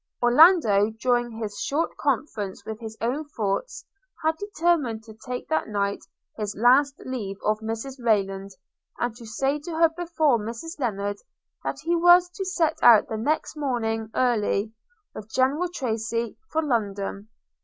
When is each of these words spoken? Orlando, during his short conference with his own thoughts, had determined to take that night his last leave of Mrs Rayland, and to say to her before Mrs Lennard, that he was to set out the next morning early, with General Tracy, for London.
Orlando, 0.23 0.89
during 0.99 1.29
his 1.29 1.59
short 1.59 1.95
conference 1.95 2.65
with 2.65 2.79
his 2.79 2.97
own 3.01 3.23
thoughts, 3.23 3.85
had 4.23 4.35
determined 4.39 5.03
to 5.03 5.13
take 5.13 5.47
that 5.49 5.67
night 5.67 6.03
his 6.37 6.55
last 6.55 6.95
leave 7.05 7.37
of 7.43 7.59
Mrs 7.59 7.99
Rayland, 8.03 8.49
and 8.97 9.15
to 9.15 9.27
say 9.27 9.59
to 9.59 9.71
her 9.77 9.89
before 9.89 10.39
Mrs 10.39 10.79
Lennard, 10.79 11.17
that 11.63 11.81
he 11.83 11.95
was 11.95 12.31
to 12.31 12.43
set 12.43 12.79
out 12.81 13.09
the 13.09 13.17
next 13.17 13.55
morning 13.55 14.09
early, 14.15 14.73
with 15.13 15.31
General 15.31 15.69
Tracy, 15.69 16.35
for 16.49 16.63
London. 16.63 17.29